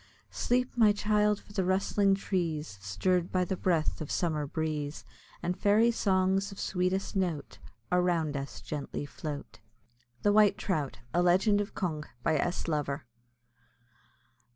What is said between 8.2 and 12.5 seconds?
us gently float. THE WHITE TROUT; A LEGEND OF CONG. BY